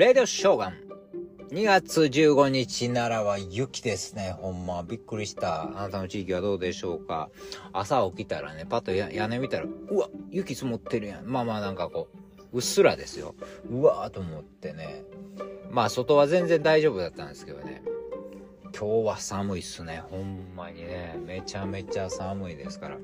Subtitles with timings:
[0.00, 0.76] レディオショーガン。
[1.50, 4.34] 2月15日ならは雪ですね。
[4.40, 5.64] ほんま、びっくりした。
[5.64, 7.28] あなたの地域はどうでしょうか？
[7.74, 11.26] 朝起きたらね、パッと屋根見たら、うわ、雪積もってるやん。
[11.26, 12.08] まあまあなんかこ
[12.50, 13.34] う、うっすらですよ。
[13.68, 15.02] うわーと思ってね。
[15.70, 17.82] まあ外は全然大丈夫だったんですけどね。
[18.74, 20.02] 今日は寒いっすね。
[20.08, 21.18] ほんまにね。
[21.26, 22.96] めちゃめちゃ寒いですから。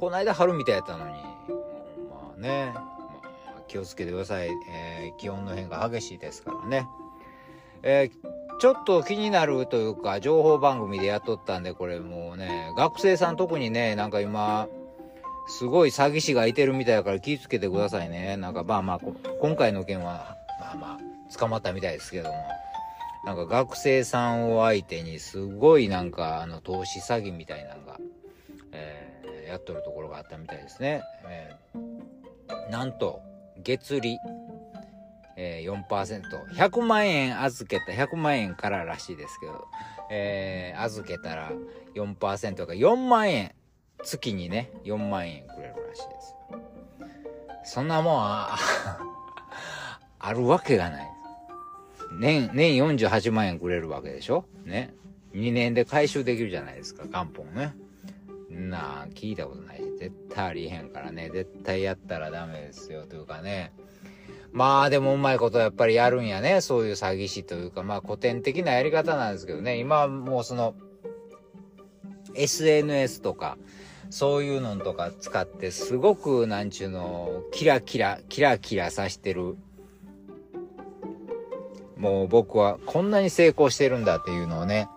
[0.00, 2.74] この間春みたいやったのに、まあね、
[3.68, 4.48] 気をつけてください。
[4.70, 6.86] えー気温の変化激しいですからね。
[7.82, 14.66] えーちょっと気になるというか、情報番組でやっとったんで、これもうね、学生さん特にね、なんか今、
[15.46, 18.38] すごい詐欺師がいてるみたいだから気をつけてくださいね。
[18.38, 19.00] なんかまあまあ、
[19.42, 22.34] 今回の件は、まあまあ、捕まったみたいですけども。
[23.26, 27.98] なんか学生さんを相手にすごいなんかあの投資詐欺みたいなのが、
[28.72, 31.02] えーやっとるところがあったみたいですね。
[31.28, 33.20] えーなんと、
[33.62, 34.18] 月利、
[35.36, 36.22] えー、4%。
[36.54, 39.66] 100万円預けた、100万円かららしいですけど、
[40.10, 41.50] えー預けたら
[41.94, 43.52] 4%が4万円、
[44.02, 46.20] 月にね、4万円くれるらしいで
[47.64, 47.72] す。
[47.74, 48.56] そんなもんは、
[50.18, 51.10] あるわけがない。
[52.12, 54.44] 年、年48万円くれるわけでしょ？
[54.64, 54.94] ね。
[55.34, 57.74] 2年で回収できるじゃないですか、元本ね。
[58.56, 59.78] なあ、聞いたことない。
[59.78, 63.72] し、絶対ありえへんからね、絶対やったらダメですよ、というかね。
[64.52, 70.74] まあでもうまいことやっぱりやるんやね、そういう詐欺師というか、まあ古典的なやり方なんですけどね、今はもうその、
[72.34, 73.58] SNS とか、
[74.10, 79.56] そういうのとか使って、すごく、なんちゅうの、キラキラ、キラキラさしてる。
[81.96, 84.88] もう僕はこんなに成功してるんだっていうのをね、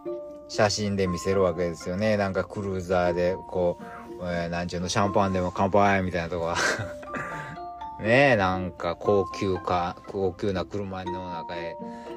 [0.50, 2.18] 写真で見せるわけですよね。
[2.18, 3.78] なんかクルーザーで、こ
[4.20, 6.58] う、えーなんちゅうの、シャンパンでも乾杯みたいなとこは。
[8.02, 11.76] ねえ、なんか高級か、高級な車の中へ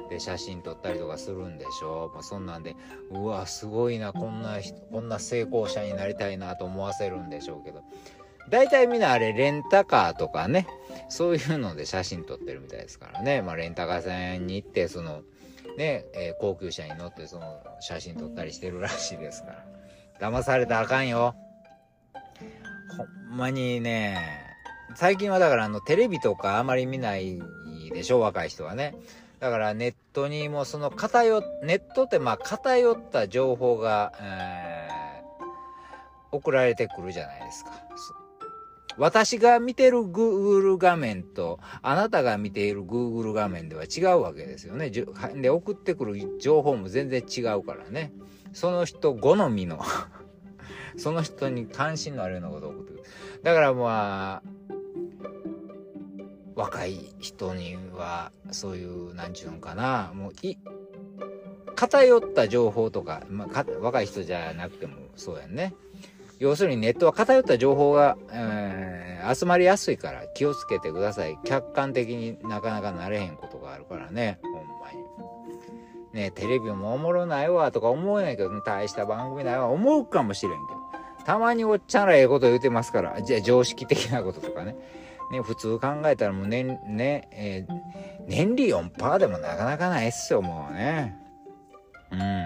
[0.09, 2.75] で写真撮ったりとかするんでしょまあ、そんなんで、
[3.11, 7.83] うわ、すごいな、こんな人、こんな成功者になりたいなと思わせるんでしょうけど。
[8.49, 10.67] 大体みんなあれ、レンタカーとかね、
[11.07, 13.41] そういうので写真撮ってるみたいですからね。
[13.41, 15.21] まあ、レンタカー屋に行って、その、
[15.77, 19.51] ね、えー高級車に乗って、その、写真撮ったりしてるらしいですか
[20.19, 20.29] ら。
[20.29, 21.35] 騙されたらあかんよ。
[22.97, 23.03] ほ
[23.33, 24.17] んまにね、
[24.95, 27.41] 最近はだからあの、テレビとかあまり見ない
[27.93, 28.95] でしょ、若い人はね。
[29.39, 34.93] だからネットにもその偏っ、ネットってまあ偏った情報が、えー
[36.33, 37.71] 送られてくるじゃないですか。
[38.97, 44.89] 私が見てる Google 画面と、あなたが見ている Google 画面では違うわけですよね。
[44.89, 48.13] で、送ってくる情報も全然違うからね。
[48.53, 49.81] その人好みの、
[50.97, 53.03] その人に関心のあるようなことを送ってくる。
[53.41, 54.53] だからまあ、
[56.55, 60.57] 若い人には、そういう、なんちゅうのかな、もう、い、
[61.75, 65.73] 偏った情報とか、まあ、か若い人じゃなくてもそうやんね。
[66.43, 71.39] 要するにネットは偏った情報が、えー集まりやすいから気をつけてください。
[71.45, 76.19] 客観的になかなかなれへんことがあるからね、ほんまに。
[76.19, 81.25] ねテレビもおもろないわとか思えないけど、大した番組ないわ思うかもしれんけど。
[81.25, 84.75] たまにおっちゃんらええこと言うてますから、じゃ常識的なこととかね。
[85.31, 91.15] ね、普通考えたらもう年、ね、えー年利4%でもなかなかないっすよ、もうね。
[92.11, 92.43] うん。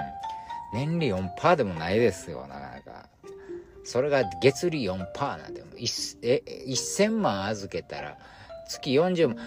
[0.74, 3.10] 年利4%でもないですよ、なかなか。
[3.88, 5.88] それが月利4%なんてもういっ
[6.22, 8.18] え1000万預けたら
[8.68, 9.38] 月40万。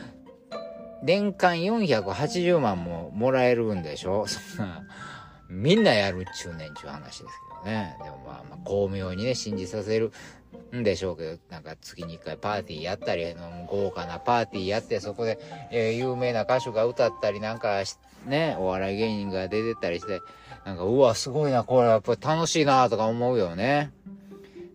[1.03, 4.27] 年間480万ももらえるんでしょ？
[4.27, 4.83] そんな
[5.49, 7.25] みんなやるっちゅうねんちゅう話です
[7.65, 7.97] けどね。
[8.05, 10.12] でもまあまあ巧妙にね信じさせる
[10.75, 15.39] んでしょうけどなんか月に1回パーティーやったりの豪華なパーティーやってそこで、
[15.71, 17.97] えー有名な歌手が歌ったりなんかし
[18.27, 20.21] ねお笑い芸人が出てたりして
[20.67, 23.91] なんかうわすごいなこれやっぱり楽しいなとか思うよね。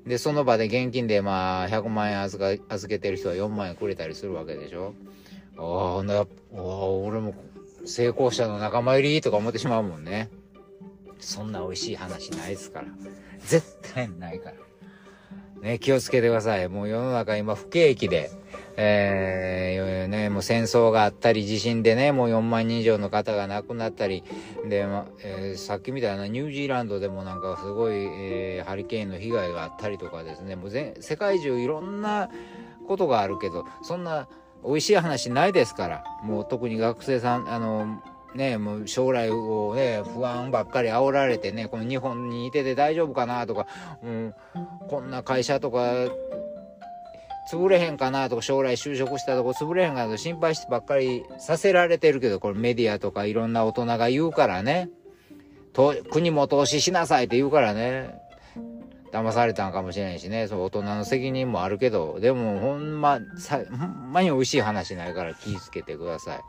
[0.06, 4.94] で、その場で現金でまあ、100万円預か預けてる人は4万円くれたりするわけでしょ？
[5.58, 5.64] ああ、
[5.94, 7.34] ほんなら、うわ俺も
[7.86, 10.30] 成功者の仲間入りとか思ってしまうもんね。
[11.20, 12.88] そんな美味しい話ないですから。
[13.40, 14.56] 絶対ないから。
[15.62, 16.70] ね、気をつけてください。
[16.70, 18.30] もう世の中今不景気で、
[18.78, 24.24] えー、ね、もう戦争があったり、地震でね、もう4万人以上の方が亡くなったり、
[24.68, 32.30] で、まえーさっきみたいなニュージーランドでもなんかすごい、えーハリケーンの被害があったりとかですね、もう全世界中いろんな
[32.88, 34.28] ことがあるけど、そんな
[34.66, 38.02] 美味しい話ないですから、もう特に学生さん、あの、
[38.36, 43.68] ね、もう将来をね、不安ばっかり煽られてね、この日本にいてて大丈夫かなとか、
[44.04, 44.34] うん、
[44.90, 45.94] こんな会社とか
[47.52, 54.90] 潰れへんかなとか、将来就職したとこ潰れへんかなと心配してばっかりさせられてるけど、これメディアとかいろんな大人が言うからね。
[55.74, 58.16] と国も投資しなさいって言うからね。
[59.12, 60.48] 騙されたんかもしれないしね。
[60.48, 66.40] そう、大人の責任もあるけど、でもほんま、さ、ほんまに美味しい話ないから気ぃつけてください。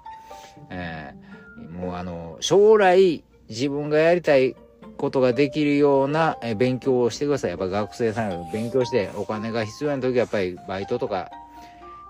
[0.70, 4.56] えー、もうあの、将来自分がやりたい
[4.96, 7.50] ことができるような勉強をしてください。
[7.50, 11.30] やっぱ学生さんが勉強してお金が必要な時はやっぱりバイトとか、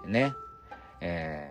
[0.06, 0.32] ね、
[1.00, 1.50] え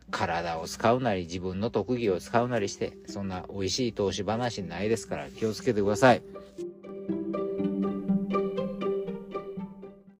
[0.00, 6.22] ー、体を使うなり自分の特技を使うなりして、そんな美味しい投資話ないですから気をつけてください。